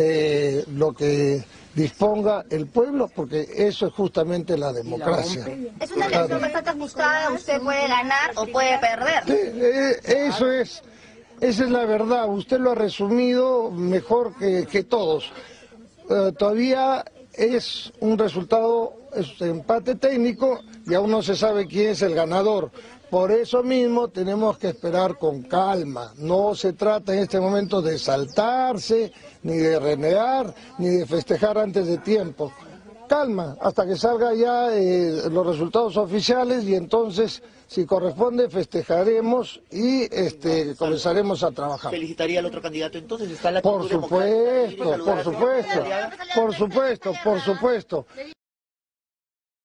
eh, 0.00 0.64
lo 0.68 0.92
que 0.92 1.44
disponga 1.74 2.44
el 2.50 2.66
pueblo 2.66 3.10
porque 3.14 3.48
eso 3.52 3.88
es 3.88 3.92
justamente 3.92 4.56
la 4.56 4.72
democracia. 4.72 5.44
Es 5.80 5.90
una 5.90 6.06
elección 6.06 6.40
bastante 6.40 6.70
ajustada, 6.70 7.32
usted 7.32 7.60
puede 7.60 7.88
ganar 7.88 8.30
o 8.36 8.46
puede 8.46 8.78
perder. 8.78 9.24
Eh, 9.26 10.00
eso 10.06 10.52
es, 10.52 10.82
esa 11.40 11.64
es 11.64 11.70
la 11.70 11.84
verdad, 11.84 12.28
usted 12.28 12.60
lo 12.60 12.70
ha 12.70 12.74
resumido 12.76 13.72
mejor 13.72 14.36
que, 14.36 14.66
que 14.66 14.84
todos. 14.84 15.32
todavía 16.38 17.04
es 17.34 17.92
un 18.00 18.16
resultado, 18.18 18.94
es 19.14 19.40
empate 19.40 19.96
técnico 19.96 20.60
y 20.86 20.94
aún 20.94 21.10
no 21.10 21.22
se 21.22 21.34
sabe 21.36 21.66
quién 21.66 21.90
es 21.90 22.02
el 22.02 22.14
ganador. 22.14 22.70
Por 23.10 23.32
eso 23.32 23.62
mismo 23.62 24.08
tenemos 24.08 24.58
que 24.58 24.68
esperar 24.68 25.16
con 25.16 25.42
calma. 25.42 26.12
No 26.18 26.54
se 26.54 26.74
trata 26.74 27.14
en 27.14 27.20
este 27.20 27.40
momento 27.40 27.80
de 27.80 27.98
saltarse, 27.98 29.12
ni 29.42 29.56
de 29.56 29.78
renegar, 29.78 30.54
ni 30.78 30.88
de 30.88 31.06
festejar 31.06 31.56
antes 31.58 31.86
de 31.86 31.98
tiempo. 31.98 32.52
Calma, 33.08 33.56
hasta 33.60 33.86
que 33.86 33.96
salgan 33.96 34.36
ya 34.36 34.74
eh, 34.74 35.22
los 35.30 35.46
resultados 35.46 35.96
oficiales 35.96 36.64
y 36.64 36.74
entonces 36.74 37.42
si 37.68 37.84
corresponde, 37.84 38.48
festejaremos 38.48 39.60
y 39.70 40.02
este, 40.14 40.74
comenzaremos 40.74 41.42
a 41.42 41.50
trabajar. 41.50 41.90
¿Felicitaría 41.90 42.40
al 42.40 42.46
otro 42.46 42.62
candidato 42.62 42.96
entonces? 42.96 43.30
¿Está 43.30 43.50
la 43.50 43.60
por 43.60 43.86
supuesto, 43.86 44.84
por 45.04 45.22
supuesto, 45.22 45.84
por 46.34 46.54
supuesto, 46.54 47.12
por 47.22 47.40
supuesto. 47.40 48.06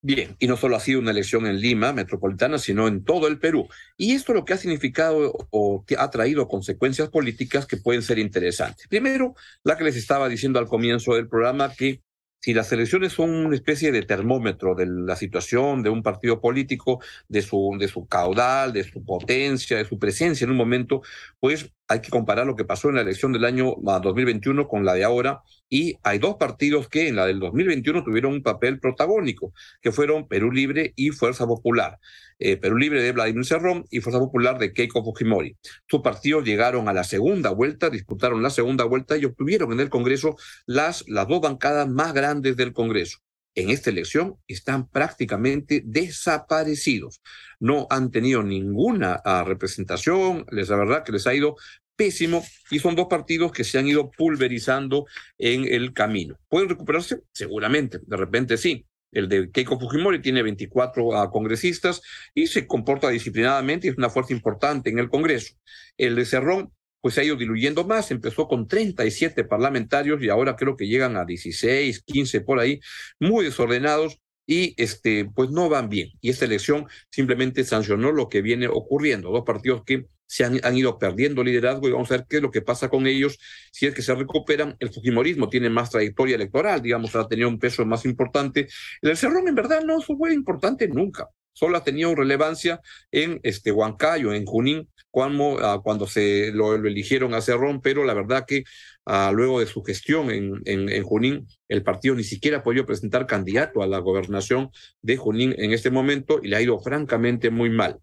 Bien, 0.06 0.36
y 0.38 0.48
no 0.48 0.58
solo 0.58 0.76
ha 0.76 0.82
sido 0.82 1.00
una 1.00 1.12
elección 1.12 1.46
en 1.48 1.62
Lima 1.62 1.94
metropolitana, 1.94 2.58
sino 2.58 2.90
en 2.90 3.06
todo 3.06 3.30
el 3.30 3.40
Perú. 3.40 3.70
Y 3.96 4.12
esto 4.12 4.34
lo 4.34 4.44
que 4.44 4.52
ha 4.52 4.58
significado 4.58 5.32
o 5.50 5.86
ha 5.98 6.10
traído 6.10 6.50
consecuencias 6.50 7.08
políticas 7.08 7.66
que 7.66 7.78
pueden 7.78 8.02
ser 8.02 8.20
interesantes. 8.20 8.86
Primero, 8.90 9.34
la 9.64 9.78
que 9.78 9.86
les 9.86 9.96
estaba 9.96 10.28
diciendo 10.28 10.60
al 10.60 10.68
comienzo 10.68 11.16
del 11.16 11.30
programa, 11.30 11.72
que 11.74 12.02
si 12.42 12.54
las 12.54 12.70
elecciones 12.74 13.14
son 13.14 13.30
una 13.30 13.56
especie 13.56 13.94
de 13.94 14.02
termómetro 14.02 14.76
de 14.76 14.88
la 14.88 15.16
situación 15.16 15.82
de 15.82 15.90
un 15.90 16.04
partido 16.04 16.42
político, 16.42 17.00
de 17.30 17.42
su, 17.42 17.78
de 17.80 17.88
su 17.88 18.06
caudal, 18.06 18.74
de 18.74 18.84
su 18.84 19.06
potencia, 19.06 19.78
de 19.78 19.86
su 19.86 19.98
presencia 19.98 20.44
en 20.44 20.52
un 20.52 20.58
momento, 20.58 21.02
pues 21.40 21.72
hay 21.88 22.02
que 22.02 22.10
comparar 22.10 22.48
lo 22.48 22.56
que 22.56 22.66
pasó 22.66 22.90
en 22.90 22.96
la 22.96 23.02
elección 23.02 23.34
del 23.34 23.46
año 23.46 23.76
2021 23.78 24.62
ah, 24.62 24.68
con 24.68 24.86
la 24.86 24.94
de 24.94 25.04
ahora. 25.04 25.42
Y 25.70 25.98
hay 26.04 26.20
dos 26.20 26.36
partidos 26.36 26.88
que 26.88 27.08
en 27.08 27.16
la 27.16 27.26
del 27.26 27.40
2021 27.40 28.04
tuvieron 28.04 28.34
un 28.34 28.44
papel 28.44 28.80
protagónico, 28.80 29.54
que 29.82 29.92
fueron 29.92 30.28
Perú 30.28 30.52
Libre 30.52 30.94
y 30.96 31.10
Fuerza 31.10 31.46
Popular. 31.46 32.00
Eh, 32.40 32.58
Perú 32.58 32.78
Libre 32.78 33.02
de 33.02 33.12
Vladimir 33.12 33.46
Cerrón 33.46 33.86
y 33.90 34.00
Fuerza 34.00 34.20
Popular 34.20 34.58
de 34.58 34.74
Keiko 34.74 35.04
Fujimori. 35.04 35.58
Sus 35.88 36.02
partidos 36.02 36.44
llegaron 36.44 36.90
a 36.90 36.94
la 36.94 37.04
segunda 37.04 37.52
vuelta, 37.52 37.90
disputaron 37.90 38.42
la 38.42 38.50
segunda 38.50 38.86
vuelta 38.86 39.18
y 39.18 39.26
obtuvieron 39.26 39.72
en 39.74 39.80
el 39.80 39.90
Congreso 39.90 40.36
las, 40.66 41.04
las 41.08 41.28
dos 41.28 41.42
bancadas 41.42 41.88
más 41.90 42.14
grandes 42.14 42.56
del 42.56 42.74
Congreso 42.74 43.20
en 43.56 43.70
esta 43.70 43.90
elección 43.90 44.38
están 44.48 44.88
prácticamente 44.90 45.82
desaparecidos. 45.86 47.22
No 47.60 47.88
han 47.90 48.12
tenido 48.12 48.44
ninguna 48.44 49.22
ah, 49.24 49.44
representación, 49.46 50.46
les 50.52 50.70
la 50.70 50.78
verdad 50.78 51.04
que 51.04 51.12
les 51.12 51.28
ha 51.28 51.34
ido 51.34 51.56
pésimo 51.96 52.44
y 52.72 52.80
son 52.80 52.96
dos 52.96 53.08
partidos 53.08 53.52
que 53.52 53.64
se 53.64 53.78
han 53.78 53.88
ido 53.88 54.10
pulverizando 54.12 55.06
en 55.38 55.66
el 55.66 55.94
camino. 55.94 56.40
¿Pueden 56.48 56.70
recuperarse? 56.70 57.22
Seguramente, 57.32 58.00
de 58.02 58.18
repente 58.18 58.58
sí. 58.58 58.86
El 59.12 59.30
de 59.30 59.52
Keiko 59.52 59.80
Fujimori 59.80 60.22
tiene 60.22 60.42
24 60.42 61.16
ah, 61.16 61.30
congresistas 61.30 62.02
y 62.34 62.48
se 62.48 62.66
comporta 62.66 63.10
disciplinadamente 63.10 63.86
y 63.86 63.92
es 63.92 63.98
una 63.98 64.10
fuerza 64.10 64.34
importante 64.34 64.90
en 64.90 64.98
el 64.98 65.08
Congreso. 65.10 65.54
El 65.98 66.16
de 66.16 66.26
Cerrón, 66.26 66.74
pues 67.04 67.16
se 67.16 67.22
ha 67.22 67.24
ido 67.26 67.36
diluyendo 67.36 67.84
más, 67.84 68.12
empezó 68.12 68.48
con 68.48 68.66
37 68.66 69.44
parlamentarios 69.44 70.24
y 70.24 70.30
ahora 70.30 70.56
creo 70.56 70.78
que 70.78 70.88
llegan 70.88 71.18
a 71.18 71.26
16, 71.26 72.02
15 72.06 72.40
por 72.40 72.60
ahí, 72.60 72.80
muy 73.20 73.44
desordenados 73.44 74.22
y 74.48 74.74
este, 74.82 75.26
pues 75.26 75.50
no 75.50 75.68
van 75.68 75.90
bien. 75.90 76.12
Y 76.22 76.30
esta 76.30 76.46
elección 76.46 76.88
simplemente 77.10 77.66
sancionó 77.66 78.14
lo 78.14 78.30
que 78.30 78.42
viene 78.42 78.70
ocurriendo. 78.70 79.32
Dos 79.32 79.44
partidos 79.44 79.84
que 79.86 80.06
se 80.26 80.46
han, 80.46 80.62
han, 80.64 80.78
ido 80.78 80.98
perdiendo 80.98 81.44
liderazgo 81.44 81.90
y 81.90 81.92
vamos 81.92 82.10
a 82.12 82.16
ver 82.16 82.26
qué 82.30 82.38
es 82.38 82.42
lo 82.42 82.52
que 82.52 82.62
pasa 82.62 82.88
con 82.88 83.06
ellos 83.06 83.38
si 83.74 83.86
es 83.86 83.94
que 83.94 84.02
se 84.02 84.16
recuperan. 84.16 84.78
El 84.80 84.94
Fujimorismo 84.94 85.50
tiene 85.50 85.70
más 85.70 85.90
trayectoria 85.90 86.38
electoral, 86.38 86.82
digamos, 86.82 87.14
ha 87.18 87.28
tenido 87.28 87.50
un 87.50 87.60
peso 87.60 87.86
más 87.86 88.06
importante. 88.06 88.70
El 89.02 89.18
Cerrón 89.18 89.50
en 89.50 89.56
verdad 89.56 89.84
no 89.84 90.00
fue 90.00 90.34
importante 90.34 90.88
nunca. 90.88 91.28
Solo 91.54 91.78
ha 91.78 91.84
tenido 91.84 92.16
relevancia 92.16 92.82
en 93.12 93.40
este 93.44 93.72
Huancayo, 93.72 94.34
en 94.34 94.46
Junín, 94.46 94.90
cuando, 95.12 95.60
ah, 95.64 95.82
cuando 95.84 96.08
se 96.08 96.52
lo, 96.52 96.76
eligieron 96.76 97.34
a 97.34 97.42
Cerrón, 97.42 97.82
pero 97.82 98.04
la 98.04 98.16
verdad 98.16 98.46
que 98.48 98.64
ah, 99.06 99.32
luego 99.34 99.60
de 99.60 99.68
su 99.68 99.84
gestión 99.84 100.32
en, 100.32 100.62
en, 100.66 101.04
Junín, 101.04 101.48
el 101.68 101.84
partido 101.84 102.16
ni 102.16 102.24
siquiera 102.24 102.58
ha 102.58 102.64
podido 102.64 102.86
presentar 102.86 103.28
candidato 103.28 103.84
a 103.84 103.88
la 103.88 104.00
gobernación 104.00 104.72
de 105.02 105.18
Junín 105.18 105.54
en 105.58 105.72
este 105.72 105.92
momento 105.92 106.40
y 106.42 106.48
le 106.48 106.56
ha 106.56 106.62
ido 106.62 106.80
francamente 106.80 107.52
muy 107.52 107.70
mal 107.70 108.00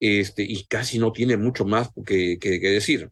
este, 0.00 0.42
y 0.42 0.64
casi 0.66 0.98
no 0.98 1.12
tiene 1.12 1.36
mucho 1.36 1.64
más 1.64 1.90
que, 2.06 2.38
que, 2.40 2.58
decir. 2.58 3.10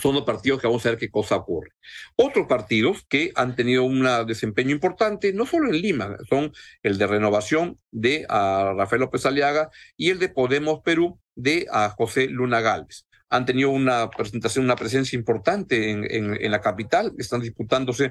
Son 0.00 0.14
los 0.14 0.24
partidos 0.24 0.60
que 0.60 0.66
vamos 0.66 0.84
a 0.86 0.90
ver 0.90 0.98
qué 0.98 1.10
cosa 1.10 1.36
ocurre. 1.36 1.70
Otros 2.16 2.46
partidos 2.46 3.04
que 3.08 3.32
han 3.34 3.54
tenido 3.56 3.84
un 3.84 4.06
desempeño 4.26 4.70
importante, 4.70 5.32
no 5.32 5.46
solo 5.46 5.68
en 5.68 5.80
Lima, 5.80 6.16
son 6.28 6.52
el 6.82 6.98
de 6.98 7.06
Renovación 7.06 7.78
de 7.90 8.26
a 8.28 8.72
Rafael 8.76 9.00
López 9.00 9.26
Aliaga 9.26 9.70
y 9.96 10.10
el 10.10 10.18
de 10.18 10.28
Podemos 10.28 10.80
Perú 10.82 11.20
de 11.34 11.66
a 11.70 11.90
José 11.90 12.28
Luna 12.28 12.60
Gálvez 12.60 13.06
han 13.30 13.46
tenido 13.46 13.70
una 13.70 14.10
presentación, 14.10 14.64
una 14.64 14.74
presencia 14.74 15.16
importante 15.16 15.90
en, 15.90 16.04
en, 16.04 16.50
la 16.50 16.60
capital, 16.60 17.14
están 17.16 17.40
disputándose 17.40 18.10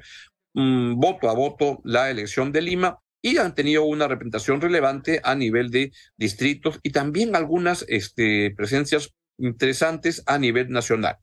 mm, 0.53 0.95
voto 0.95 1.29
a 1.29 1.33
voto 1.33 1.81
la 1.83 2.09
elección 2.09 2.53
de 2.53 2.61
Lima 2.61 2.99
y 3.21 3.37
han 3.37 3.53
tenido 3.53 3.83
una 3.83 4.07
representación 4.07 4.61
relevante 4.61 5.19
a 5.23 5.35
nivel 5.35 5.71
de 5.71 5.91
distritos 6.17 6.79
y 6.83 6.91
también 6.91 7.35
algunas 7.35 7.85
este, 7.89 8.51
presencias 8.55 9.13
interesantes 9.37 10.23
a 10.25 10.37
nivel 10.37 10.69
nacional. 10.69 11.17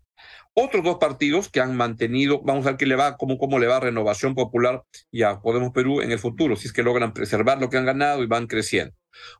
Otros 0.59 0.83
dos 0.83 0.97
partidos 0.97 1.51
que 1.51 1.61
han 1.61 1.77
mantenido, 1.77 2.41
vamos 2.43 2.65
a 2.65 2.71
ver 2.71 2.79
qué 2.79 2.87
le 2.87 2.97
va, 2.97 3.19
cómo, 3.19 3.37
cómo 3.37 3.59
le 3.59 3.67
va 3.67 3.79
Renovación 3.79 4.35
Popular 4.35 4.83
y 5.11 5.21
a 5.21 5.39
Podemos 5.41 5.71
Perú 5.71 6.01
en 6.01 6.13
el 6.13 6.19
futuro, 6.19 6.57
si 6.57 6.67
es 6.67 6.73
que 6.73 6.83
logran 6.83 7.13
preservar 7.13 7.61
lo 7.61 7.69
que 7.69 7.77
han 7.77 7.85
ganado 7.85 8.23
y 8.23 8.27
van 8.27 8.47
creciendo. 8.47 8.95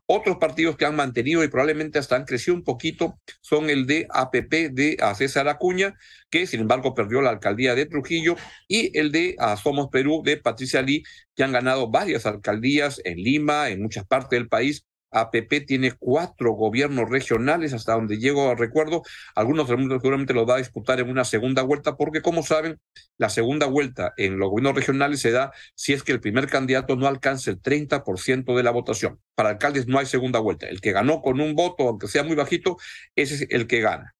Otros 0.05 0.37
partidos 0.37 0.77
que 0.77 0.85
han 0.85 0.95
mantenido 0.95 1.43
y 1.43 1.47
probablemente 1.47 1.97
hasta 1.97 2.17
han 2.17 2.25
crecido 2.25 2.55
un 2.55 2.63
poquito 2.63 3.19
son 3.41 3.71
el 3.71 3.87
de 3.87 4.05
APP 4.11 4.69
de 4.71 4.97
César 5.15 5.47
Acuña, 5.47 5.95
que 6.29 6.45
sin 6.45 6.59
embargo 6.59 6.93
perdió 6.93 7.19
la 7.23 7.31
alcaldía 7.31 7.73
de 7.73 7.87
Trujillo, 7.87 8.35
y 8.67 8.95
el 8.95 9.11
de 9.11 9.37
Somos 9.59 9.87
Perú 9.91 10.21
de 10.23 10.37
Patricia 10.37 10.83
Lee, 10.83 11.01
que 11.35 11.43
han 11.43 11.51
ganado 11.51 11.89
varias 11.89 12.27
alcaldías 12.27 13.01
en 13.03 13.17
Lima, 13.17 13.69
en 13.69 13.81
muchas 13.81 14.05
partes 14.05 14.37
del 14.37 14.49
país, 14.49 14.85
APP 15.21 15.65
tiene 15.65 15.93
cuatro 15.93 16.51
gobiernos 16.53 17.09
regionales, 17.09 17.73
hasta 17.73 17.93
donde 17.93 18.17
llego 18.17 18.49
a 18.49 18.55
recuerdo. 18.55 19.03
Algunos 19.35 19.67
seguramente 19.67 20.33
los 20.33 20.47
va 20.47 20.55
a 20.55 20.57
disputar 20.59 20.99
en 20.99 21.09
una 21.09 21.23
segunda 21.25 21.61
vuelta, 21.61 21.95
porque 21.97 22.21
como 22.21 22.43
saben, 22.43 22.79
la 23.17 23.29
segunda 23.29 23.65
vuelta 23.67 24.13
en 24.17 24.37
los 24.37 24.49
gobiernos 24.49 24.75
regionales 24.75 25.21
se 25.21 25.31
da 25.31 25.51
si 25.75 25.93
es 25.93 26.03
que 26.03 26.11
el 26.11 26.19
primer 26.19 26.47
candidato 26.47 26.95
no 26.95 27.07
alcanza 27.07 27.51
el 27.51 27.61
30% 27.61 28.55
de 28.55 28.63
la 28.63 28.71
votación. 28.71 29.19
Para 29.35 29.49
alcaldes 29.49 29.87
no 29.87 29.99
hay 29.99 30.05
segunda 30.05 30.39
vuelta. 30.39 30.67
El 30.67 30.81
que 30.81 30.91
ganó 30.91 31.21
con 31.21 31.39
un 31.41 31.55
voto, 31.55 31.87
aunque 31.87 32.07
sea 32.07 32.23
muy 32.23 32.35
bajito, 32.35 32.77
ese 33.15 33.35
es 33.35 33.47
el 33.49 33.67
que 33.67 33.81
gana. 33.81 34.15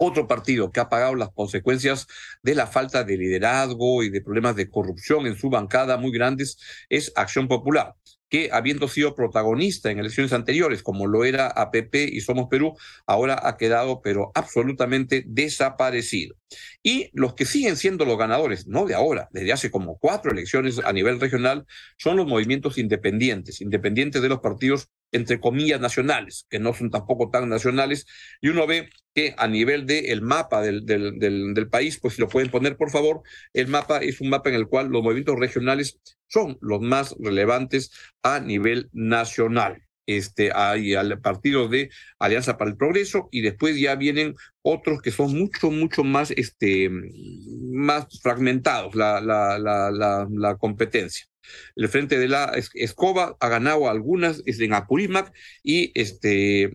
Otro 0.00 0.28
partido 0.28 0.70
que 0.70 0.78
ha 0.78 0.88
pagado 0.88 1.16
las 1.16 1.30
consecuencias 1.30 2.06
de 2.42 2.54
la 2.54 2.68
falta 2.68 3.02
de 3.02 3.16
liderazgo 3.16 4.04
y 4.04 4.10
de 4.10 4.20
problemas 4.22 4.54
de 4.54 4.70
corrupción 4.70 5.26
en 5.26 5.36
su 5.36 5.50
bancada 5.50 5.96
muy 5.96 6.12
grandes 6.12 6.56
es 6.88 7.12
Acción 7.16 7.48
Popular 7.48 7.94
que 8.28 8.50
habiendo 8.52 8.88
sido 8.88 9.14
protagonista 9.14 9.90
en 9.90 9.98
elecciones 9.98 10.32
anteriores, 10.32 10.82
como 10.82 11.06
lo 11.06 11.24
era 11.24 11.48
APP 11.48 11.94
y 12.12 12.20
Somos 12.20 12.48
Perú, 12.48 12.76
ahora 13.06 13.40
ha 13.42 13.56
quedado 13.56 14.00
pero 14.02 14.30
absolutamente 14.34 15.24
desaparecido. 15.26 16.36
Y 16.82 17.10
los 17.12 17.34
que 17.34 17.44
siguen 17.44 17.76
siendo 17.76 18.04
los 18.04 18.18
ganadores, 18.18 18.66
no 18.66 18.86
de 18.86 18.94
ahora, 18.94 19.28
desde 19.32 19.52
hace 19.52 19.70
como 19.70 19.98
cuatro 19.98 20.30
elecciones 20.30 20.78
a 20.78 20.92
nivel 20.92 21.20
regional, 21.20 21.66
son 21.96 22.16
los 22.16 22.26
movimientos 22.26 22.78
independientes, 22.78 23.60
independientes 23.60 24.22
de 24.22 24.28
los 24.28 24.40
partidos 24.40 24.88
entre 25.12 25.40
comillas 25.40 25.80
nacionales, 25.80 26.46
que 26.50 26.58
no 26.58 26.74
son 26.74 26.90
tampoco 26.90 27.30
tan 27.30 27.48
nacionales, 27.48 28.06
y 28.40 28.48
uno 28.48 28.66
ve 28.66 28.90
que 29.14 29.34
a 29.38 29.48
nivel 29.48 29.86
del 29.86 30.22
mapa 30.22 30.62
del, 30.62 30.84
del, 30.86 31.18
del, 31.18 31.68
país, 31.68 31.98
pues 32.00 32.14
si 32.14 32.20
lo 32.20 32.28
pueden 32.28 32.50
poner 32.50 32.76
por 32.76 32.90
favor, 32.90 33.22
el 33.52 33.68
mapa 33.68 33.98
es 33.98 34.20
un 34.20 34.28
mapa 34.28 34.50
en 34.50 34.56
el 34.56 34.68
cual 34.68 34.88
los 34.88 35.02
movimientos 35.02 35.38
regionales 35.38 35.98
son 36.28 36.58
los 36.60 36.80
más 36.80 37.14
relevantes 37.18 37.90
a 38.22 38.40
nivel 38.40 38.88
nacional. 38.92 39.82
Este, 40.06 40.52
hay 40.54 40.94
al 40.94 41.20
partido 41.20 41.68
de 41.68 41.90
Alianza 42.18 42.56
para 42.56 42.70
el 42.70 42.78
Progreso 42.78 43.28
y 43.30 43.42
después 43.42 43.78
ya 43.78 43.94
vienen 43.94 44.36
otros 44.62 45.02
que 45.02 45.10
son 45.10 45.36
mucho, 45.36 45.70
mucho 45.70 46.02
más, 46.02 46.30
este, 46.30 46.88
más 46.90 48.06
fragmentados 48.22 48.94
la, 48.94 49.20
la, 49.20 49.58
la, 49.58 50.26
la 50.30 50.56
competencia. 50.56 51.27
El 51.76 51.88
Frente 51.88 52.18
de 52.18 52.28
la 52.28 52.52
Escoba 52.74 53.36
ha 53.40 53.48
ganado 53.48 53.88
algunas 53.88 54.42
en 54.46 54.72
Apurímac 54.72 55.32
y 55.62 55.92
este, 55.94 56.72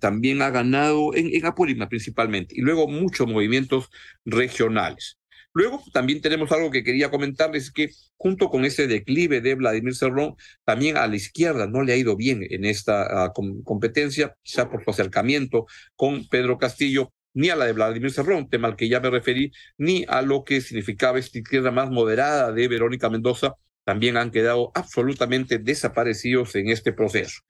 también 0.00 0.42
ha 0.42 0.50
ganado 0.50 1.14
en, 1.14 1.44
Apurímac 1.44 1.88
principalmente. 1.88 2.54
Y 2.56 2.60
luego 2.60 2.88
muchos 2.88 3.26
movimientos 3.26 3.90
regionales. 4.24 5.18
Luego 5.52 5.84
también 5.92 6.20
tenemos 6.20 6.50
algo 6.50 6.70
que 6.72 6.82
quería 6.82 7.10
comentarles, 7.10 7.70
que 7.70 7.90
junto 8.16 8.50
con 8.50 8.64
ese 8.64 8.88
declive 8.88 9.40
de 9.40 9.54
Vladimir 9.54 9.94
Cerrón, 9.94 10.34
también 10.64 10.96
a 10.96 11.06
la 11.06 11.14
izquierda 11.14 11.68
no 11.68 11.82
le 11.82 11.92
ha 11.92 11.96
ido 11.96 12.16
bien 12.16 12.44
en 12.50 12.64
esta 12.64 13.28
uh, 13.28 13.62
competencia, 13.62 14.36
quizá 14.42 14.68
por 14.68 14.82
su 14.82 14.90
acercamiento 14.90 15.66
con 15.94 16.28
Pedro 16.28 16.58
Castillo, 16.58 17.12
ni 17.34 17.50
a 17.50 17.56
la 17.56 17.66
de 17.66 17.72
Vladimir 17.72 18.12
Cerrón, 18.12 18.48
tema 18.48 18.68
al 18.68 18.76
que 18.76 18.88
ya 18.88 19.00
me 19.00 19.10
referí, 19.10 19.52
ni 19.78 20.04
a 20.08 20.22
lo 20.22 20.44
que 20.44 20.60
significaba 20.60 21.18
esta 21.18 21.38
izquierda 21.38 21.70
más 21.70 21.90
moderada 21.90 22.52
de 22.52 22.66
Verónica 22.66 23.08
Mendoza, 23.08 23.54
también 23.84 24.16
han 24.16 24.30
quedado 24.30 24.72
absolutamente 24.74 25.58
desaparecidos 25.58 26.54
en 26.54 26.68
este 26.68 26.92
proceso. 26.92 27.42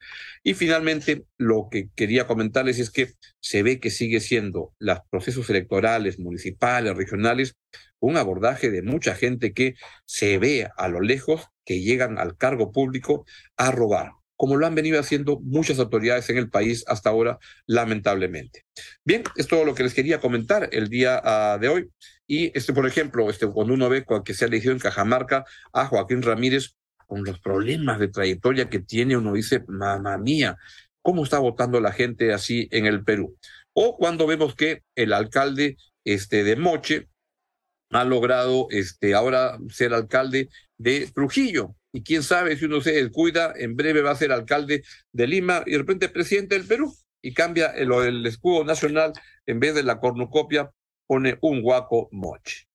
Y 0.43 0.55
finalmente, 0.55 1.25
lo 1.39 1.69
que 1.71 1.91
quería 1.95 2.27
comentarles 2.27 2.79
es 2.79 2.91
que 2.91 3.13
se 3.41 3.63
ve 3.63 3.81
que 3.81 3.91
sigue 3.91 4.21
siendo 4.21 4.75
los 4.79 4.99
procesos 5.11 5.49
electorales 5.51 6.19
municipales, 6.19 6.97
regionales, 6.97 7.55
un 8.01 8.17
abordaje 8.17 8.71
de 8.71 8.83
mucha 8.83 9.15
gente 9.15 9.53
que 9.53 9.75
se 10.05 10.39
ve 10.39 10.69
a 10.77 10.89
lo 10.89 11.01
lejos 11.01 11.47
que 11.65 11.81
llegan 11.81 12.19
al 12.19 12.37
cargo 12.37 12.73
público 12.73 13.25
a 13.57 13.71
robar 13.71 14.13
como 14.45 14.59
lo 14.59 14.67
han 14.67 14.75
venido 14.75 15.01
haciendo 15.01 15.41
muchas 15.41 15.79
autoridades 15.79 16.29
en 16.29 16.37
el 16.37 16.51
país 16.51 16.85
hasta 16.87 17.09
ahora, 17.09 17.39
lamentablemente. 17.67 18.67
Bien, 19.03 19.23
es 19.37 19.47
todo 19.47 19.65
lo 19.65 19.75
que 19.75 19.85
les 19.85 19.95
quería 19.95 20.21
comentar 20.21 20.69
el 20.71 20.91
día 20.91 21.23
uh, 21.25 21.59
de 21.59 21.69
hoy. 21.71 21.91
Y, 22.27 22.53
este, 22.55 22.75
por 22.75 22.87
ejemplo, 22.87 23.31
este, 23.31 23.47
cuando 23.47 23.73
uno 23.73 23.89
ve 23.89 24.05
que 24.23 24.35
se 24.35 24.45
ha 24.45 24.49
elegido 24.49 24.75
en 24.75 24.81
Cajamarca 24.81 25.47
a 25.73 25.87
Joaquín 25.87 26.21
Ramírez, 26.21 26.77
con 27.07 27.25
los 27.25 27.41
problemas 27.41 27.99
de 27.99 28.09
trayectoria 28.09 28.69
que 28.69 28.81
tiene, 28.81 29.17
uno 29.17 29.33
dice, 29.33 29.65
mamá 29.67 30.19
mía, 30.19 30.59
¿cómo 31.01 31.25
está 31.25 31.39
votando 31.39 31.81
la 31.81 31.93
gente 31.93 32.35
así 32.35 32.69
en 32.71 32.85
el 32.85 33.03
Perú? 33.03 33.39
O 33.73 33.97
cuando 33.97 34.27
vemos 34.27 34.55
que 34.55 34.83
el 34.95 35.15
alcalde 35.15 35.79
este, 36.05 36.45
de 36.45 36.57
Moche 36.57 37.09
ha 37.93 38.05
logrado 38.05 38.67
este, 38.69 39.15
ahora 39.15 39.57
ser 39.71 39.95
alcalde 39.95 40.51
de 40.77 41.11
Trujillo, 41.15 41.77
y 41.95 42.03
quién 42.03 42.25
sabe 42.25 42.57
si 42.57 42.65
uno 42.65 42.81
se 42.81 42.91
descuida, 42.91 43.55
en 43.57 43.77
breve 43.77 44.03
va 44.03 44.11
a 44.11 44.17
ser 44.17 44.33
alcalde 44.33 44.83
de 45.13 45.27
Lima 45.29 45.63
y 45.65 45.71
de 45.71 45.79
repente 45.79 46.09
presidente 46.09 46.57
del 46.57 46.67
Perú 46.67 46.93
y 47.23 47.33
cambia 47.33 47.69
el, 47.69 48.27
escudo 48.27 48.65
nacional, 48.65 49.13
en 49.47 49.61
vez 49.61 49.77
de 49.77 49.85
la 49.85 50.01
cornucopia, 50.01 50.73
pone 51.07 51.39
un 51.41 51.63
guaco 51.63 52.09
moche. 52.11 52.67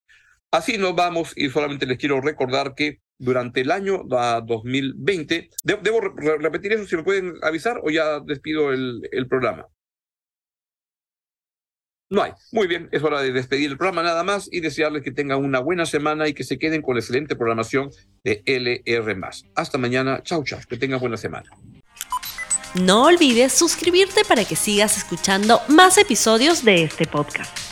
Así 0.52 0.78
nos 0.78 0.96
vamos 0.96 1.34
y 1.36 1.50
solamente 1.50 1.86
les 1.86 1.98
quiero 1.98 2.22
recordar 2.22 2.74
que 2.76 3.02
durante 3.18 3.60
el 3.60 3.72
año 3.72 4.04
2020, 4.06 5.50
¿debo 5.64 6.00
repetir 6.00 6.72
eso 6.72 6.88
si 6.88 6.96
me 6.96 7.04
pueden 7.04 7.34
avisar 7.42 7.82
o 7.84 7.90
ya 7.90 8.22
despido 8.22 8.72
el 8.72 9.28
programa? 9.30 9.68
No 12.10 12.24
hay. 12.24 12.32
Muy 12.52 12.66
bien, 12.66 12.90
es 12.92 13.04
hora 13.04 13.22
de 13.22 13.32
despedir 13.32 13.70
el 13.70 13.78
programa 13.78 14.02
nada 14.02 14.24
más 14.24 14.50
y 14.52 14.62
desearles 14.62 15.04
que 15.04 15.12
tengan 15.12 15.44
una 15.44 15.60
buena 15.60 15.86
semana 15.86 16.28
y 16.28 16.34
que 16.34 16.44
se 16.44 16.58
queden 16.58 16.82
con 16.82 16.96
la 16.96 17.02
excelente 17.02 17.36
programación 17.36 17.92
de 18.24 18.42
LR. 18.46 19.16
Hasta 19.56 19.78
mañana. 19.78 20.22
Chau, 20.24 20.44
chau. 20.44 20.60
Que 20.68 20.78
tengan 20.78 21.00
buena 21.00 21.18
semana. 21.18 21.50
No 22.74 23.06
olvides 23.06 23.54
suscribirte 23.54 24.22
para 24.28 24.44
que 24.46 24.56
sigas 24.56 24.98
escuchando 24.98 25.62
más 25.68 25.98
episodios 25.98 26.64
de 26.66 26.84
este 26.84 27.06
podcast. 27.06 27.69